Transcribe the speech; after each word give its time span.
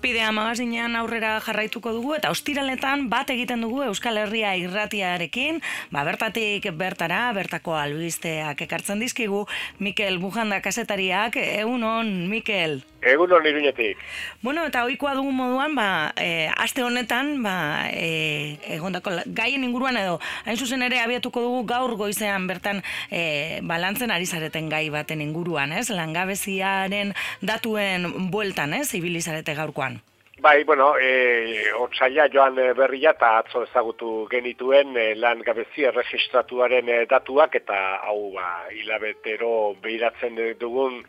Izpidea 0.00 0.30
magazinean 0.32 0.94
aurrera 0.96 1.34
jarraituko 1.44 1.90
dugu 1.92 2.14
eta 2.16 2.30
ostiraletan 2.32 3.02
bat 3.12 3.28
egiten 3.34 3.60
dugu 3.66 3.82
Euskal 3.84 4.16
Herria 4.16 4.54
irratiarekin, 4.56 5.58
ba, 5.92 6.06
bertatik 6.08 6.70
bertara, 6.80 7.18
bertako 7.36 7.74
albisteak 7.76 8.62
ekartzen 8.64 9.04
dizkigu, 9.04 9.42
Mikel 9.76 10.16
Bujanda 10.22 10.62
kasetariak, 10.64 11.36
egun 11.42 11.84
on, 11.84 12.14
Mikel. 12.32 12.80
Egun 13.02 13.32
hon 13.32 13.46
iruñetik. 13.46 13.98
Bueno, 14.42 14.66
eta 14.68 14.84
oikoa 14.84 15.14
dugu 15.16 15.32
moduan, 15.32 15.74
ba, 15.74 16.12
e, 16.20 16.48
aste 16.60 16.82
honetan, 16.84 17.42
ba, 17.42 17.88
e, 17.88 18.58
egondako 18.76 19.14
gaien 19.26 19.64
inguruan 19.64 19.96
edo, 19.96 20.18
hain 20.44 20.60
zuzen 20.60 20.84
ere 20.84 21.00
abiatuko 21.00 21.40
dugu 21.40 21.64
gaur 21.70 21.96
goizean 21.96 22.46
bertan 22.50 22.82
e, 23.08 23.60
balantzen 23.62 24.12
ari 24.12 24.26
zareten 24.26 24.68
gai 24.68 24.90
baten 24.92 25.24
inguruan, 25.24 25.72
ez? 25.72 25.88
Langabeziaren 25.88 27.14
datuen 27.40 28.30
bueltan, 28.30 28.74
ez? 28.76 28.92
Ibilizarete 28.94 29.56
gaurkoan. 29.56 30.00
Bai, 30.40 30.64
bueno, 30.64 30.94
e, 30.96 31.72
otzaila 31.76 32.28
joan 32.32 32.56
berria 32.76 33.10
eta 33.12 33.34
atzo 33.40 33.64
ezagutu 33.66 34.26
genituen 34.30 34.94
e, 34.96 35.14
lan 35.16 35.40
gabezi 35.44 35.84
erregistratuaren 35.88 36.88
e, 36.88 37.02
datuak 37.08 37.56
eta 37.60 37.80
hau 38.08 38.30
ba, 38.36 38.46
hilabetero 38.72 39.74
behiratzen 39.84 40.40
dugun 40.60 41.02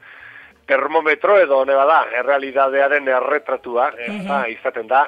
termometro 0.68 1.38
edo 1.40 1.62
hone 1.62 1.76
bada, 1.76 2.06
errealidadearen 2.22 3.08
erretratua, 3.08 3.92
eta 3.98 4.46
izaten 4.52 4.88
da. 4.88 5.06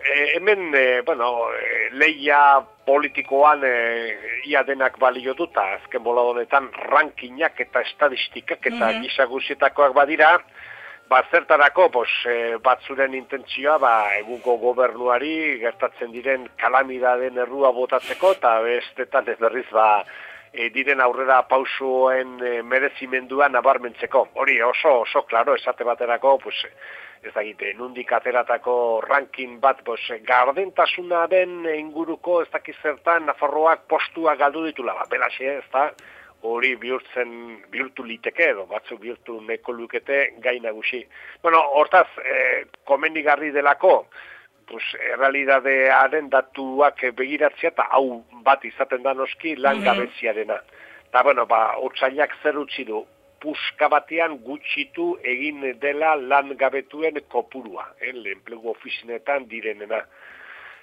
E, 0.00 0.36
hemen, 0.36 0.70
e, 0.74 1.02
bueno, 1.04 1.50
e, 1.52 1.90
leia 1.92 2.60
politikoan 2.86 3.60
e, 3.64 3.74
ia 4.48 4.62
denak 4.64 4.98
balio 4.98 5.34
azken 5.34 6.02
bola 6.02 6.22
honetan 6.22 6.70
rankinak 6.72 7.60
eta 7.60 7.80
estadistikak 7.80 8.66
eta 8.66 8.92
mm 8.92 9.04
-hmm. 9.04 9.92
badira, 9.94 10.40
ba, 11.10 11.24
zertarako, 11.30 11.88
pos, 11.90 12.08
e, 12.26 12.56
batzuren 12.62 13.14
intentzioa, 13.14 13.78
ba, 13.78 13.94
egungo 14.20 14.56
gobernuari 14.62 15.58
gertatzen 15.58 16.12
diren 16.12 16.48
kalamidaden 16.56 17.38
errua 17.38 17.72
botatzeko, 17.74 18.32
eta 18.38 18.60
bestetan 18.62 19.28
ez 19.28 19.38
berriz, 19.38 19.66
ba, 19.72 20.04
e, 20.52 20.68
diren 20.74 21.00
aurrera 21.00 21.42
pausoen 21.48 22.38
e, 22.42 22.62
merezimendua 22.62 23.48
nabarmentzeko. 23.48 24.26
Hori 24.42 24.60
oso, 24.62 25.00
oso, 25.04 25.22
klaro, 25.28 25.54
esate 25.54 25.84
baterako, 25.84 26.38
pues, 26.42 26.56
ez 27.22 27.32
da 27.34 27.44
gite, 27.44 27.74
nundik 27.76 28.12
ateratako 28.16 28.74
ranking 29.06 29.58
bat, 29.60 29.82
pues, 29.84 30.00
gardentasuna 30.26 31.26
den 31.30 31.66
inguruko, 31.74 32.40
ez 32.42 32.48
dakiz 32.52 32.76
zertan, 32.82 33.26
Nafarroak 33.28 33.86
postua 33.88 34.34
galdu 34.40 34.64
ditula, 34.66 34.96
ba, 34.96 35.06
belaxe, 35.10 35.58
ez 35.58 35.68
da, 35.72 35.90
hori 36.42 36.74
bihurtzen, 36.80 37.32
bihurtu 37.70 38.06
liteke 38.08 38.50
edo, 38.54 38.64
batzu 38.70 38.96
bihurtu 38.98 39.40
neko 39.44 39.74
lukete 39.76 40.22
gai 40.40 40.58
nagusi. 40.64 41.02
Bueno, 41.42 41.60
hortaz, 41.76 42.06
e, 42.24 42.64
komendigarri 42.88 43.50
delako, 43.52 44.06
pues, 44.70 44.84
errealidadearen 45.12 46.30
datuak 46.30 47.02
begiratzea 47.18 47.72
eta 47.74 47.88
hau 47.96 48.22
bat 48.46 48.64
izaten 48.64 49.02
da 49.02 49.14
noski 49.14 49.56
langabeziarena. 49.56 50.60
Eta, 51.10 51.24
bueno, 51.26 51.46
ba, 51.50 51.74
otxailak 51.82 52.36
zer 52.42 52.58
utzi 52.58 52.86
du, 52.86 53.02
puska 53.42 53.88
batean 53.88 54.38
gutxitu 54.44 55.14
egin 55.34 55.64
dela 55.82 56.14
langabetuen 56.16 57.18
kopurua, 57.28 57.88
eh, 58.00 58.12
lehenplegu 58.14 58.70
ofizinetan 58.70 59.48
direnena. 59.48 60.04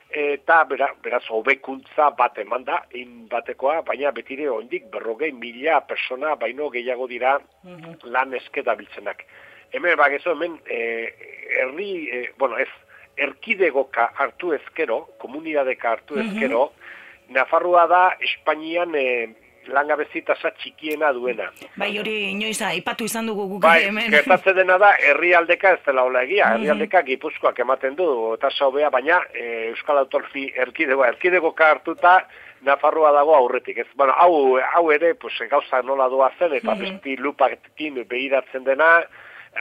Eta, 0.08 0.62
bera, 0.64 0.88
beraz, 1.04 1.24
hobekuntza 1.36 2.10
bat 2.18 2.38
eman 2.40 2.64
da, 2.68 2.82
egin 2.92 3.28
batekoa, 3.32 3.82
baina 3.88 4.12
betire 4.16 4.48
ondik 4.50 4.88
berrogei 4.92 5.34
mila 5.36 5.82
persona 5.88 6.36
baino 6.40 6.70
gehiago 6.72 7.08
dira 7.12 7.38
lan 8.04 8.34
eskeda 8.34 8.76
biltzenak. 8.80 9.26
Hemen, 9.76 9.98
bagezo, 10.00 10.32
hemen, 10.32 10.56
e, 10.66 10.80
herri, 11.60 11.90
e, 12.08 12.22
bueno, 12.40 12.58
ez, 12.58 12.70
erkidegoka 13.18 14.12
hartu 14.16 14.54
ezkero, 14.54 15.02
komunidadeka 15.22 15.90
hartu 15.90 16.20
ezkero, 16.20 16.72
Nafarroa 17.30 17.88
da 17.92 18.02
Espainian 18.24 18.94
e, 18.96 19.08
langabezi 19.68 20.22
tasa 20.24 20.52
txikiena 20.56 21.12
duena. 21.12 21.50
Bai, 21.76 21.90
hori 22.00 22.16
inoiz 22.32 22.62
aipatu 22.64 23.08
izan 23.08 23.28
dugu 23.28 23.48
guk 23.52 23.62
bai, 23.66 23.82
hemen. 23.90 24.10
gertatzen 24.14 24.56
dena 24.56 24.78
da 24.80 24.94
herrialdeka 25.10 25.74
ez 25.76 25.82
dela 25.86 26.06
hola 26.08 26.24
egia. 26.24 26.54
Herrialdeka 26.56 27.04
Gipuzkoak 27.10 27.60
ematen 27.66 27.98
du 28.00 28.08
tasa 28.42 28.70
hobea, 28.70 28.90
baina 28.94 29.20
e, 29.34 29.68
Euskal 29.74 30.00
Autonomi 30.04 30.48
erkidegoa 30.56 31.12
erkidegoka 31.16 31.72
hartuta 31.76 32.20
Nafarroa 32.66 33.12
dago 33.14 33.36
aurretik. 33.36 33.84
Ez, 33.84 33.88
bueno, 33.96 34.16
hau, 34.18 34.58
hau 34.58 34.88
ere, 34.92 35.14
pues, 35.16 35.36
gauza 35.50 35.84
nola 35.86 36.08
doa 36.10 36.32
zen, 36.40 36.54
eta 36.54 36.74
mm 36.74 36.80
-hmm. 36.80 36.94
besti 36.94 37.18
lupakin 37.18 38.04
behiratzen 38.08 38.64
dena, 38.64 39.04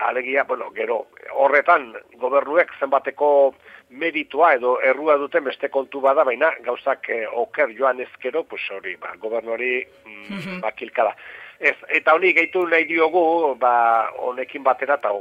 alegia, 0.09 0.45
bueno, 0.45 0.71
gero, 0.75 1.07
horretan 1.33 1.93
gobernuek 2.21 2.73
zenbateko 2.81 3.55
meritua 3.91 4.55
edo 4.57 4.77
errua 4.83 5.17
duten 5.21 5.45
beste 5.45 5.69
kontu 5.69 6.01
bada, 6.01 6.25
baina 6.25 6.51
gauzak 6.65 7.09
eh, 7.11 7.25
oker 7.33 7.73
joan 7.79 8.01
ezkero, 8.01 8.45
pues 8.45 8.63
hori, 8.75 8.97
ba, 9.01 9.15
gobernuari 9.23 9.87
mm, 10.05 10.61
bakilka 10.65 11.11
da. 11.11 11.17
Ez, 11.59 11.77
eta 11.89 12.15
honi 12.15 12.35
gehitu 12.37 12.67
nahi 12.69 12.85
diogu, 12.85 13.55
ba, 13.61 14.11
honekin 14.29 14.65
batera, 14.67 14.99
eta 15.01 15.15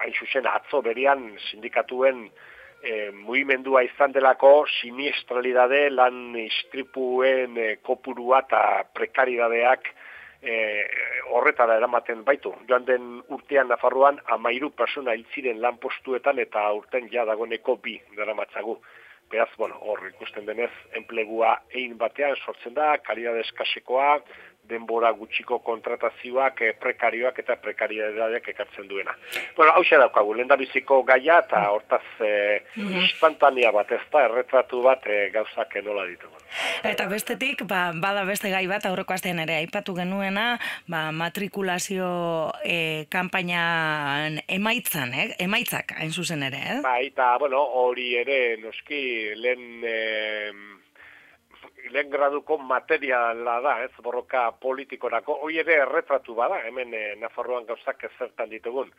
hain 0.00 0.14
zuzen 0.18 0.48
atzo 0.50 0.82
berian 0.82 1.28
sindikatuen 1.50 2.26
e, 2.82 3.10
muimendua 3.10 3.82
izan 3.86 4.14
delako 4.14 4.66
siniestralidade 4.80 5.88
lan 5.90 6.36
istripuen 6.40 7.56
e, 7.58 7.68
kopurua 7.86 8.42
eta 8.46 8.62
prekaridadeak 8.96 9.90
e, 10.46 10.56
horretara 11.34 11.76
eramaten 11.80 12.22
baitu. 12.24 12.54
Joan 12.68 12.86
den 12.86 13.08
urtean 13.36 13.68
Nafarroan 13.72 14.20
amairu 14.36 14.70
persona 14.70 15.16
hiltziren 15.16 15.60
lan 15.62 15.80
postuetan 15.82 16.38
eta 16.38 16.68
urten 16.78 17.10
ja 17.12 17.26
dagoneko 17.28 17.76
bi 17.82 17.98
dara 18.16 18.34
matzagu. 18.34 18.78
Beraz, 19.30 19.50
bueno, 19.58 19.74
hor 19.82 20.04
ikusten 20.06 20.46
denez, 20.46 20.70
enplegua 20.94 21.56
egin 21.72 21.96
batean 21.98 22.36
sortzen 22.44 22.76
da, 22.76 22.92
kalidade 23.02 23.40
eskasekoa, 23.42 24.20
denbora 24.68 25.10
gutxiko 25.16 25.58
kontratazioak, 25.64 26.60
eh, 26.62 26.72
prekarioak 26.80 27.38
eta 27.38 27.56
prekariadadeak 27.62 28.48
ekartzen 28.54 28.88
duena. 28.88 29.14
Bueno, 29.56 29.72
hau 29.72 29.84
xe 29.84 29.98
daukagu, 30.00 30.34
lehen 30.34 30.50
gaia 31.06 31.38
eta 31.44 31.70
hortaz 31.70 32.04
eh, 32.20 32.62
mm 32.76 32.94
instantania 33.06 33.70
bat 33.72 33.90
ez 33.92 34.00
da, 34.12 34.24
erretratu 34.26 34.80
bat 34.82 35.04
eh, 35.06 35.30
gauzak 35.32 35.76
enola 35.76 36.06
ditugu. 36.06 36.36
Eta 36.86 37.06
bestetik, 37.10 37.62
ba, 37.68 37.92
bada 37.94 38.24
beste 38.24 38.50
gai 38.50 38.66
bat, 38.66 38.86
aurreko 38.86 39.14
astean 39.14 39.40
ere 39.42 39.56
aipatu 39.60 39.94
genuena, 39.94 40.58
ba, 40.90 41.10
matrikulazio 41.12 42.08
eh, 42.64 43.06
kampainan 43.12 44.40
emaitzan, 44.48 45.14
eh? 45.14 45.28
emaitzak 45.46 45.96
hain 46.00 46.12
zuzen 46.12 46.42
ere, 46.46 46.62
eh? 46.76 46.80
Ba, 46.84 46.98
eta, 47.04 47.36
bueno, 47.42 47.62
hori 47.82 48.14
ere, 48.22 48.56
noski, 48.62 49.04
lehen... 49.36 49.84
Eh, 49.84 50.75
lehen 51.90 52.10
graduko 52.10 52.58
materiala 52.58 53.60
da, 53.64 53.76
ez, 53.84 53.92
borroka 54.02 54.50
politikorako, 54.62 55.38
hoi 55.44 55.58
ere 55.62 55.80
erretratu 55.84 56.34
bada, 56.34 56.60
hemen 56.68 56.94
e, 56.94 57.04
Nafarroan 57.20 57.66
gauzak 57.68 58.04
ezertan 58.10 58.50
ditugun. 58.50 58.92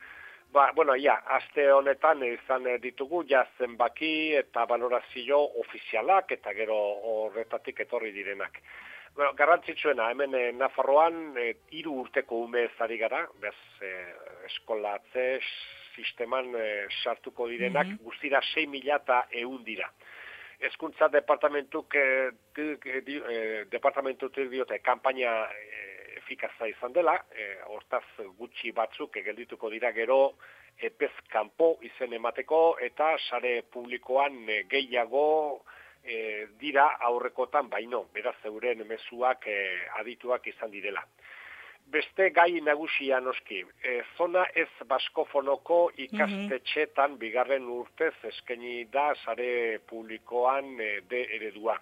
Ba, 0.53 0.71
bueno, 0.75 0.95
ja, 0.95 1.17
aste 1.37 1.65
honetan 1.73 2.23
izan 2.23 2.67
ditugu, 2.81 3.23
ja, 3.27 3.43
zenbaki 3.59 4.11
eta 4.39 4.65
valorazio 4.69 5.39
ofizialak 5.63 6.31
eta 6.37 6.53
gero 6.55 6.77
horretatik 7.13 7.81
etorri 7.83 8.13
direnak. 8.15 8.61
Bueno, 9.15 9.33
garrantzitsuena, 9.33 10.11
hemen 10.13 10.35
e, 10.35 10.45
Nafarroan 10.55 11.33
e, 11.41 11.49
iru 11.79 11.97
urteko 12.03 12.43
ume 12.45 12.67
ezari 12.69 12.99
gara, 13.01 13.25
bez, 13.41 13.57
e, 13.81 13.91
eskolatze 14.51 15.27
sisteman 15.97 16.53
e, 16.55 16.67
sartuko 17.03 17.47
direnak, 17.49 17.87
mm 17.87 17.97
-hmm. 17.97 18.03
guztira 18.05 18.41
6 18.53 18.67
mila 18.69 19.01
eta 19.01 19.25
eun 19.31 19.63
dira 19.65 19.91
eskuntza 20.59 21.07
departamentuk 21.07 21.95
eh, 21.95 22.31
eh, 22.57 23.65
departamentutik 23.69 24.49
diote 24.49 24.79
kanpaina 24.79 25.33
eh, 25.51 26.17
efikaza 26.17 26.67
izan 26.67 26.93
dela, 26.93 27.15
eh, 27.31 27.57
hortaz 27.69 28.03
gutxi 28.37 28.71
batzuk 28.71 29.15
egeldituko 29.21 29.69
dira 29.69 29.91
gero 29.91 30.35
epez 30.77 31.13
kanpo 31.29 31.77
izen 31.81 32.13
emateko 32.13 32.77
eta 32.81 33.15
sare 33.29 33.61
publikoan 33.73 34.43
eh, 34.49 34.63
gehiago 34.69 35.63
eh, 36.03 36.47
dira 36.59 36.87
aurrekotan 37.09 37.69
baino, 37.69 38.05
beraz 38.13 38.37
euren 38.45 38.85
mezuak 38.87 39.47
eh, 39.47 39.87
adituak 39.99 40.47
izan 40.47 40.71
direla 40.71 41.05
beste 41.91 42.29
gai 42.35 42.59
nagusia 42.61 43.19
noski. 43.23 43.61
E, 43.83 44.01
zona 44.17 44.45
ez 44.55 44.69
baskofonoko 44.87 45.79
ikastetxetan 46.07 47.11
mm 47.15 47.19
bigarren 47.21 47.67
urtez 47.71 48.13
eskaini 48.29 48.87
da 48.93 49.13
sare 49.23 49.79
publikoan 49.89 50.75
e, 50.79 50.89
de 51.09 51.23
eredua. 51.37 51.77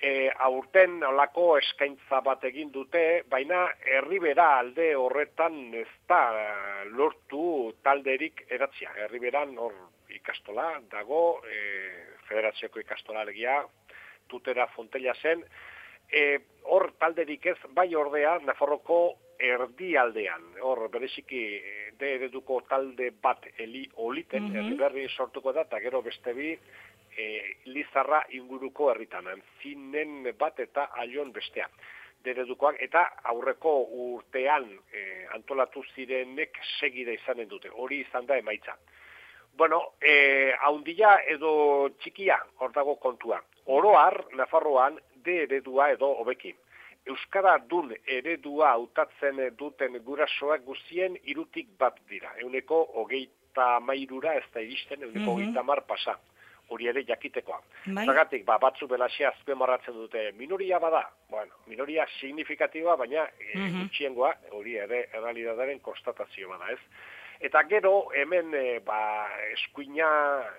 E, 0.00 0.30
aurten 0.46 1.02
olako 1.06 1.56
eskaintza 1.58 2.20
bat 2.20 2.44
egin 2.44 2.70
dute, 2.72 3.24
baina 3.30 3.64
herribera 3.96 4.48
alde 4.58 4.90
horretan 4.98 5.58
ez 5.74 5.88
da 6.08 6.22
lortu 6.90 7.72
talderik 7.82 8.44
eratzia. 8.50 8.92
Herriberan 9.06 9.56
hor 9.58 9.74
ikastola 10.10 10.68
dago, 10.90 11.40
e, 11.48 11.60
federatzioko 12.28 12.82
ikastola 12.82 13.24
legia, 13.24 13.62
tutera 14.28 14.66
fontella 14.74 15.14
zen, 15.22 15.44
e, 16.12 16.38
hor 16.64 16.92
talderik 16.98 17.46
ez, 17.46 17.58
bai 17.76 17.94
ordea, 17.94 18.38
Nafarroko 18.44 19.00
erdi 19.38 19.96
aldean, 19.98 20.54
hor 20.62 20.88
bereziki 20.92 21.42
de 21.98 22.14
ereduko 22.16 22.60
talde 22.68 23.10
bat 23.22 23.46
eli 23.58 23.84
oliten, 23.96 24.50
mm 24.52 24.76
berri 24.78 25.08
sortuko 25.08 25.52
da, 25.52 25.66
eta 25.68 25.80
gero 25.80 26.02
beste 26.02 26.32
bi, 26.32 26.54
e, 27.16 27.26
lizarra 27.66 28.24
inguruko 28.38 28.90
herritan, 28.92 29.28
zinen 29.62 30.32
bat 30.38 30.60
eta 30.60 30.88
aion 31.02 31.32
bestea 31.32 31.68
deredukoak, 32.24 32.80
eta 32.80 33.04
aurreko 33.30 33.72
urtean 34.06 34.66
e, 34.92 35.02
antolatu 35.36 35.84
zirenek 35.94 36.58
segida 36.78 37.12
izanen 37.12 37.48
dute, 37.48 37.70
hori 37.70 38.00
izan 38.04 38.26
da 38.26 38.38
emaitza. 38.40 38.76
Bueno, 39.56 39.80
e, 40.00 40.52
haundila 40.66 41.18
edo 41.30 41.90
txikia, 42.00 42.40
hor 42.58 42.72
dago 42.74 42.96
kontua. 43.02 43.38
Oroar, 43.70 44.24
Nafarroan, 44.34 44.96
de 45.24 45.42
eredua 45.44 45.90
edo 45.92 46.10
hobekin. 46.20 46.56
Euskara 47.06 47.56
dun 47.70 47.92
eredua 48.06 48.70
hautatzen 48.74 49.40
duten 49.58 49.98
gurasoak 50.04 50.62
guztien 50.64 51.18
irutik 51.24 51.68
bat 51.78 51.98
dira. 52.08 52.30
Euneko 52.40 52.80
hogeita 53.00 53.80
mairura 53.80 54.34
ez 54.38 54.46
da 54.54 54.62
iristen, 54.64 55.02
euneko 55.02 55.24
mm 55.24 55.34
hogeita 55.34 55.62
mar 55.62 55.84
pasa. 55.88 56.16
Hori 56.72 56.86
ere 56.88 57.02
jakitekoa. 57.04 57.58
Bai. 57.92 58.06
Zagatik, 58.08 58.46
ba, 58.46 58.56
batzu 58.58 58.86
belaxia 58.88 59.28
azpien 59.28 59.58
marratzen 59.60 59.98
dute, 59.98 60.22
minoria 60.38 60.78
bada, 60.80 61.02
bueno, 61.28 61.52
minoria 61.66 62.06
signifikatiboa, 62.20 62.96
baina 62.96 63.26
mm 63.54 63.88
-hmm. 63.90 64.36
hori 64.50 64.76
ere 64.76 65.08
errealidadaren 65.12 65.80
konstatazio 65.80 66.48
bada, 66.48 66.72
ez? 66.72 66.80
Eta 67.40 67.62
gero, 67.68 68.08
hemen, 68.14 68.54
e, 68.54 68.80
ba, 68.80 69.28
eskuina, 69.52 70.08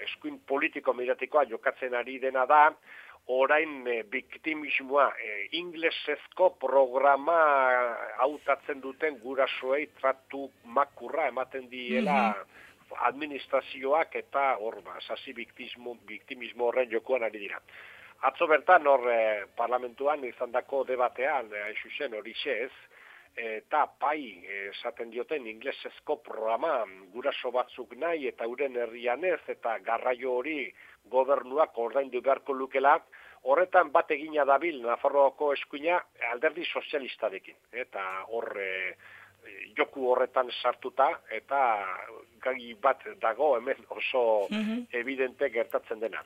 eskuin 0.06 0.40
politiko 0.46 0.94
mediatikoa 0.94 1.46
jokatzen 1.50 1.96
ari 1.96 2.20
dena 2.20 2.46
da, 2.46 2.76
orain 3.27 3.88
e, 3.88 4.04
biktimismoa 4.04 5.07
e, 5.18 5.48
inglesezko 5.57 6.50
programa 6.62 7.38
hautatzen 8.18 8.81
duten 8.81 9.19
gurasoei 9.24 9.88
tratu 10.00 10.50
makurra 10.63 11.27
ematen 11.27 11.69
diela 11.72 12.19
mhm. 12.30 13.01
administrazioak 13.10 14.16
eta 14.16 14.45
hor 14.62 14.81
ba, 14.86 15.00
sasi 15.07 15.33
biktismo, 15.33 15.98
biktimismo 16.07 16.69
horren 16.69 16.92
jokoan 16.92 17.24
ari 17.24 17.39
dira. 17.48 17.60
Atzo 18.30 18.48
bertan 18.48 18.88
hor 18.88 19.10
e, 19.12 19.45
parlamentuan 19.57 20.24
izan 20.25 20.51
dako 20.51 20.83
debatean, 20.88 21.50
e, 21.54 21.74
zen 21.98 22.13
hori 22.13 22.36
ez, 22.45 22.72
eta 23.36 23.86
pai 24.00 24.46
esaten 24.70 25.10
dioten 25.12 25.48
inglesezko 25.48 26.18
programa 26.24 26.86
guraso 27.14 27.52
batzuk 27.52 27.96
nahi 28.00 28.30
eta 28.32 28.48
uren 28.48 28.78
herrian 28.80 29.26
ez 29.28 29.42
eta 29.52 29.78
garraio 29.80 30.38
hori 30.40 30.72
gobernuak 31.12 31.78
ordaindu 31.78 32.22
beharko 32.22 32.54
lukela, 32.54 32.96
horretan 33.46 33.92
bat 33.94 34.10
egina 34.12 34.46
dabil 34.46 34.82
Nafarroako 34.82 35.52
eskuina 35.54 36.00
alderdi 36.32 36.66
sozialistarekin. 36.66 37.58
Eta 37.84 38.06
hor 38.34 38.50
e, 38.58 38.70
joku 39.78 40.08
horretan 40.10 40.50
sartuta, 40.62 41.12
eta 41.30 41.60
gai 42.42 42.74
bat 42.82 43.04
dago 43.22 43.56
hemen 43.58 43.86
oso 43.90 44.48
mm 44.50 44.86
evidente 44.96 45.50
gertatzen 45.52 46.00
dena. 46.00 46.24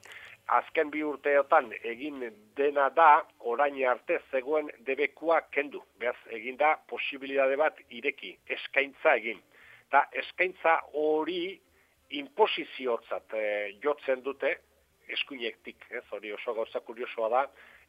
Azken 0.57 0.89
bi 0.89 1.03
urteotan 1.05 1.69
egin 1.85 2.23
dena 2.57 2.87
da, 2.89 3.09
orain 3.51 3.75
arte 3.85 4.19
zegoen 4.31 4.69
debekua 4.87 5.41
kendu. 5.53 5.83
Beaz, 6.01 6.17
egin 6.37 6.57
da 6.57 6.73
posibilitate 6.89 7.57
bat 7.61 7.81
ireki, 7.89 8.33
eskaintza 8.57 9.13
egin. 9.21 9.41
Eta 9.87 10.05
eskaintza 10.23 10.79
hori 10.97 11.59
imposiziotzat 12.17 13.35
e, 13.37 13.43
jotzen 13.83 14.23
dute, 14.25 14.55
eskuinektik, 15.09 15.85
ez, 15.89 16.05
hori 16.13 16.33
oso 16.33 16.53
gauza 16.57 16.81
kuriosoa 16.85 17.29
da, 17.33 17.45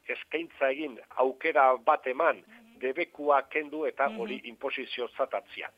eskaintza 0.08 0.70
egin 0.74 0.98
aukera 1.24 1.64
bat 1.86 2.06
eman 2.12 2.42
debekua 2.80 3.42
kendu 3.52 3.84
eta 3.88 4.08
mhm. 4.08 4.20
hori 4.20 4.42
mm 4.44 4.56
-hmm. 4.60 5.16
zatatzia. 5.16 5.70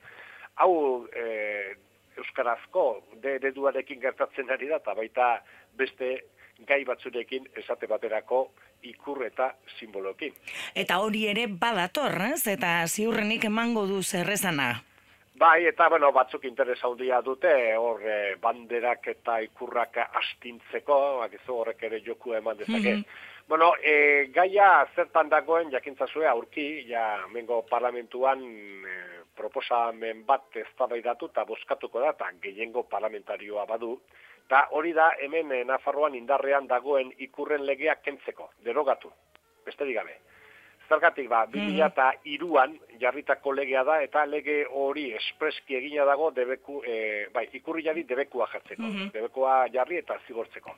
Hau 0.54 1.06
e, 1.14 1.76
Euskarazko 2.16 3.04
de 3.22 3.34
ereduarekin 3.34 4.00
gertatzen 4.00 4.50
ari 4.50 4.68
da, 4.68 4.76
eta 4.76 4.94
baita 4.94 5.42
beste 5.76 6.24
gai 6.68 6.84
batzurekin 6.84 7.48
esate 7.56 7.86
baterako 7.86 8.44
ikur 8.82 9.24
eta 9.26 9.52
simbolokin. 9.78 10.34
Eta 10.74 10.98
hori 11.02 11.26
ere 11.30 11.46
badator, 11.46 12.18
ez? 12.32 12.46
Eta 12.46 12.80
ziurrenik 12.86 13.44
emango 13.50 13.86
du 13.86 14.02
zerrezana. 14.02 14.72
Bai, 15.42 15.64
eta 15.66 15.88
bueno, 15.88 16.12
batzuk 16.12 16.44
interesa 16.44 16.86
handia 16.86 17.20
dute, 17.24 17.50
hor 17.80 18.02
e, 18.04 18.16
banderak 18.40 19.08
eta 19.14 19.40
ikurrak 19.42 19.96
astintzeko, 20.04 20.98
bakizu 21.22 21.56
horrek 21.56 21.82
ere 21.88 22.02
joku 22.04 22.34
eman 22.38 22.58
dezake. 22.62 22.96
Mm 22.96 23.30
Bueno, 23.48 23.72
e, 23.82 24.30
gaia 24.32 24.86
zertan 24.94 25.28
dagoen 25.28 25.70
jakintzazue 25.72 26.28
aurki, 26.30 26.86
ja 26.88 27.26
mengo 27.34 27.58
parlamentuan 27.68 28.40
e, 28.40 28.94
proposamen 29.36 30.22
bat 30.24 30.56
eztabaidatu 30.56 31.28
eta 31.32 31.44
boskatuko 31.44 32.00
da, 32.00 32.12
eta 32.14 32.30
gehiengo 32.40 32.84
parlamentarioa 32.88 33.66
badu. 33.66 33.96
Eta 34.52 34.66
hori 34.76 34.90
da 34.92 35.06
hemen 35.24 35.48
e, 35.56 35.62
Nafarroan 35.64 36.12
indarrean 36.12 36.66
dagoen 36.68 37.08
ikurren 37.24 37.62
legeak 37.64 38.02
kentzeko, 38.04 38.50
derogatu, 38.66 39.08
beste 39.64 39.86
digabe. 39.88 40.18
Zergatik 40.90 41.30
ba, 41.30 41.46
mm 41.46 41.78
eta 41.86 42.10
iruan 42.28 42.74
jarritako 43.00 43.54
legea 43.56 43.80
da, 43.88 43.96
eta 44.04 44.26
lege 44.26 44.58
hori 44.68 45.06
espreski 45.16 45.78
egina 45.78 46.04
dago 46.04 46.28
debeku, 46.36 46.82
e, 46.84 46.98
bai, 47.32 47.46
ikurri 47.60 47.86
jarri 47.86 48.04
debekua 48.04 48.50
jartzeko, 48.52 48.82
mm 48.82 49.08
debekua 49.16 49.54
jarri 49.72 50.02
eta 50.02 50.18
zigortzeko. 50.26 50.76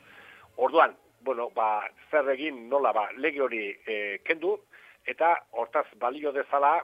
Orduan, 0.68 0.94
bueno, 1.26 1.50
ba, 1.50 1.82
zer 2.12 2.30
egin 2.36 2.68
nola 2.70 2.94
ba, 2.94 3.08
lege 3.18 3.42
hori 3.42 3.66
e, 3.74 3.98
kendu, 4.22 4.54
eta 5.04 5.34
hortaz 5.50 5.88
balio 5.98 6.30
dezala 6.30 6.76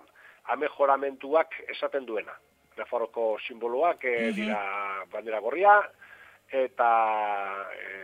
amejoramentuak 0.56 1.54
esaten 1.68 2.02
duena. 2.02 2.34
Nafarroko 2.82 3.36
simboloak 3.46 4.10
e, 4.10 4.32
dira 4.34 4.60
bandera 5.14 5.38
gorria, 5.38 5.78
eta 6.52 6.90
e, 7.74 7.96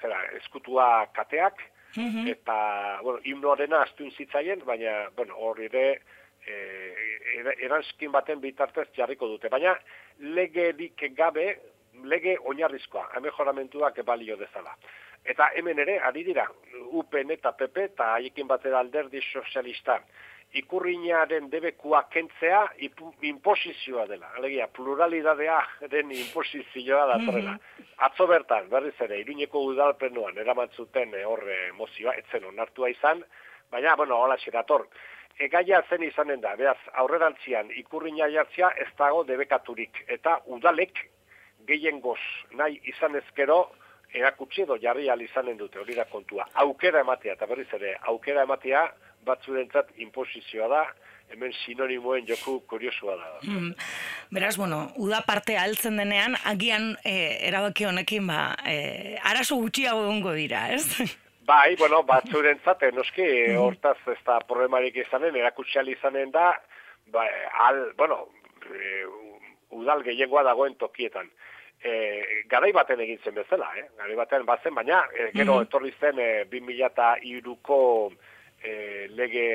zera, 0.00 0.20
eskutua 0.40 1.06
kateak, 1.14 1.62
-hmm. 1.96 2.28
eta, 2.28 2.98
bueno, 3.02 3.20
himnoarena 3.24 3.82
astuin 3.82 4.10
zitzaien, 4.12 4.64
baina, 4.64 5.08
bueno, 5.16 5.36
hor 5.36 5.60
ere, 5.60 5.86
e, 6.46 7.54
eranskin 7.66 8.12
baten 8.12 8.40
bitartez 8.40 8.88
jarriko 8.96 9.28
dute. 9.28 9.48
Baina, 9.48 9.76
lege 10.18 10.72
dik 10.78 11.08
gabe, 11.16 11.48
lege 12.04 12.36
oinarrizkoa, 12.44 13.08
amejoramentuak 13.16 14.02
balio 14.04 14.36
dezala. 14.36 14.76
Eta 15.24 15.50
hemen 15.58 15.78
ere, 15.82 15.98
ari 15.98 16.22
dira, 16.24 16.46
UPN 17.00 17.32
eta 17.34 17.52
PP 17.58 17.88
eta 17.90 18.12
haiekin 18.14 18.46
batera 18.46 18.78
alderdi 18.78 19.20
sozialista, 19.32 19.98
ikurriñaren 20.54 21.50
debekua 21.50 22.02
kentzea 22.10 22.62
imposizioa 23.22 24.06
dela. 24.06 24.30
Alegia, 24.36 24.68
pluralidadea 24.68 25.58
den 25.90 26.12
imposizioa 26.12 27.06
da 27.06 27.18
mm 27.18 27.58
Atzo 27.96 28.26
bertan, 28.26 28.68
berriz 28.68 28.94
ere, 29.00 29.18
iruñeko 29.20 29.60
udalpenuan, 29.70 30.36
eramantzuten 30.38 31.14
eh, 31.14 31.24
horre 31.24 31.72
mozioa, 31.72 32.12
etzen 32.20 32.44
onartua 32.44 32.90
izan, 32.90 33.22
baina, 33.70 33.94
bueno, 33.96 34.16
hola 34.16 34.36
xerator. 34.36 34.86
Egaia 35.38 35.82
zen 35.88 36.02
izanen 36.02 36.40
da, 36.40 36.54
beraz, 36.56 36.76
aurrerantzian 36.92 37.70
ikurriña 37.70 38.28
jartzia 38.28 38.68
ez 38.76 38.88
dago 38.98 39.24
debekaturik. 39.24 40.04
Eta 40.08 40.40
udalek 40.46 41.00
gehien 41.66 42.00
goz 42.00 42.20
nahi 42.52 42.80
izan 42.84 43.16
ezkero, 43.16 43.70
erakutsi 44.12 44.62
edo 44.62 44.76
jarri 44.76 45.08
izanen 45.24 45.56
dute, 45.56 45.78
hori 45.78 45.94
da 45.94 46.04
kontua. 46.04 46.46
Aukera 46.54 47.00
ematea, 47.00 47.32
eta 47.32 47.46
berriz 47.46 47.68
ere, 47.72 47.96
aukera 48.02 48.42
ematea, 48.42 48.92
batzurentzat 49.26 49.92
imposizioa 50.02 50.68
da, 50.70 50.84
hemen 51.32 51.52
sinonimoen 51.64 52.26
joku 52.28 52.60
kuriosua 52.70 53.16
da. 53.16 53.30
Mm. 53.42 53.74
Beraz, 54.34 54.56
bueno, 54.56 54.86
uda 55.02 55.22
parte 55.26 55.56
altzen 55.58 55.98
denean, 56.00 56.36
agian 56.44 56.92
e, 57.04 57.16
erabaki 57.48 57.86
honekin, 57.88 58.26
ba, 58.30 58.54
e, 58.66 59.16
arazo 59.22 59.58
gutxiago 59.62 60.04
egongo 60.06 60.34
dira, 60.38 60.68
ez? 60.74 60.86
Bai, 61.46 61.76
bueno, 61.78 62.02
batzurentzat, 62.06 62.82
eh, 62.82 62.92
noski, 62.94 63.26
mm. 63.26 63.58
hortaz 63.62 63.98
ez 64.12 64.18
da 64.26 64.40
problemarik 64.46 64.96
izanen, 65.02 65.36
erakutsial 65.36 65.88
izanen 65.90 66.32
da, 66.34 66.52
ba, 67.14 67.26
al, 67.66 67.82
bueno, 67.98 68.24
e, 68.66 69.04
udal 69.76 70.02
gehiagoa 70.06 70.42
dagoen 70.46 70.74
tokietan. 70.78 71.30
E, 71.86 71.92
garai 72.50 72.72
baten 72.72 73.02
egin 73.04 73.20
zen 73.22 73.36
bezala, 73.36 73.68
eh? 73.78 73.84
garai 73.98 74.16
baten 74.18 74.46
bazen, 74.48 74.74
baina 74.74 75.02
e, 75.12 75.30
gero 75.34 75.58
mm 75.58 75.66
etorri 75.66 75.92
zen 76.00 76.18
e, 76.18 76.30
2002ko 76.50 77.78
e, 78.66 79.08
lege 79.14 79.46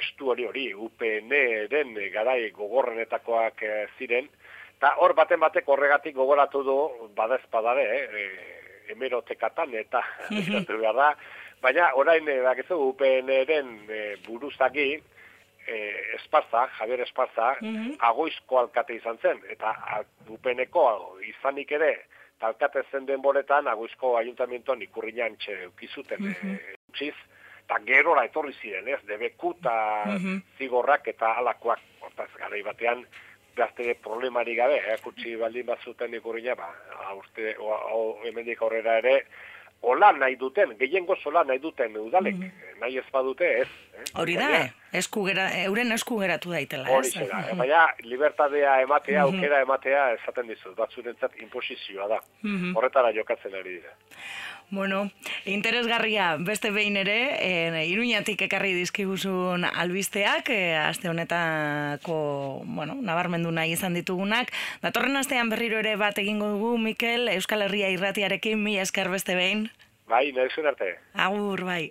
estu 0.00 0.32
hori 0.32 0.46
hori, 0.48 0.66
UPN-den 0.86 1.94
garai 2.12 2.50
gogorrenetakoak 2.56 3.62
e, 3.62 3.72
ziren, 3.98 4.28
eta 4.76 4.94
hor 5.04 5.14
baten 5.16 5.40
batek 5.42 5.68
horregatik 5.68 6.16
gogoratu 6.16 6.62
du, 6.66 6.76
badez 7.16 7.42
badare, 7.52 7.86
e, 8.04 8.28
emerotekatan 8.94 9.74
eta 9.80 10.02
mm 10.30 10.68
behar 10.68 10.96
da, 11.00 11.10
baina 11.64 11.90
orain, 12.00 12.28
e, 12.28 12.40
bakizu, 12.44 12.80
UPN-den 12.92 13.74
e, 13.88 14.00
buruzagi, 14.26 14.88
e, 15.66 15.76
Esparza, 16.18 16.66
Javier 16.78 17.04
Esparza, 17.06 17.54
mm 17.60 18.00
agoizko 18.10 18.64
alkate 18.64 18.98
izan 19.00 19.20
zen, 19.22 19.44
eta 19.52 19.76
UPN-eko 20.28 20.88
izanik 21.28 21.72
ere, 21.72 21.94
talkate 22.40 22.82
zen 22.90 23.06
denboretan, 23.08 23.68
agoizko 23.70 24.16
ayuntamientoan 24.18 24.82
ikurriñan 24.88 25.38
txe 25.40 25.60
ukizuten, 25.70 26.20
mm 26.20 26.34
-hmm 26.40 27.14
eta 27.64 27.80
gerora 27.86 28.24
etorri 28.28 28.52
ziren, 28.60 28.88
ez, 28.88 29.00
debeku 29.08 29.54
eta 29.58 29.76
mhm. 30.06 30.42
zigorrak 30.58 31.08
eta 31.14 31.34
alakoak, 31.40 31.80
hortaz, 32.04 32.28
gara 32.38 32.60
batean, 32.64 33.06
gazte 33.56 33.94
problemari 34.02 34.54
gabe, 34.58 34.80
eh, 34.82 34.98
kutsi 35.02 35.36
baldin 35.40 35.66
bazuten 35.66 36.14
ikurriña, 36.14 36.56
ba, 36.58 36.70
aurte, 37.10 37.56
hemendik 38.26 38.62
aurrera 38.62 38.98
ere, 38.98 39.18
Ola 39.84 40.12
nahi 40.16 40.36
duten, 40.40 40.72
gehiengo 40.80 41.16
zola 41.20 41.42
nahi 41.44 41.60
duten 41.60 41.96
udalek, 42.00 42.38
mm 42.40 42.62
nahi 42.74 42.98
ez 42.98 43.04
badute, 43.12 43.46
ez. 43.62 43.68
Eh? 43.94 44.04
Hori 44.18 44.34
da, 44.34 44.48
eskugera, 44.98 45.44
euren 45.62 45.94
eskugeratu 45.94 46.50
daitela, 46.52 46.88
ez? 46.88 46.94
Hori 46.96 47.10
zera, 47.12 47.42
mm 47.52 47.60
baina 47.60 47.82
libertadea 48.02 48.78
ematea, 48.82 49.22
aukera 49.28 49.60
ematea, 49.62 50.06
esaten 50.16 50.50
dizut, 50.50 50.74
batzurentzat 50.78 51.36
imposizioa 51.44 52.08
da. 52.16 52.18
Horretara 52.74 53.12
jokatzen 53.16 53.54
ari 53.60 53.78
dira. 53.78 53.94
Bueno, 54.70 55.10
interesgarria 55.44 56.36
beste 56.40 56.70
behin 56.70 56.96
ere, 56.96 57.18
e, 57.38 57.86
iruñatik 57.86 58.42
ekarri 58.46 58.72
dizkiguzun 58.74 59.64
albisteak, 59.64 60.50
e, 60.50 60.74
aste 60.74 61.08
honetako, 61.08 62.62
bueno, 62.66 62.96
nabarmendu 63.00 63.52
nahi 63.52 63.76
izan 63.76 63.94
ditugunak. 63.94 64.50
Datorren 64.82 65.16
astean 65.16 65.52
berriro 65.52 65.78
ere 65.78 65.96
bat 65.96 66.18
egingo 66.18 66.48
dugu, 66.56 66.76
Mikel, 66.78 67.28
Euskal 67.36 67.62
Herria 67.62 67.90
irratiarekin, 67.94 68.62
mi 68.62 68.78
esker 68.78 69.10
beste 69.10 69.36
behin. 69.38 69.68
Bai, 70.08 70.32
nahi 70.32 70.66
arte. 70.66 70.96
Agur, 71.14 71.64
bai. 71.64 71.90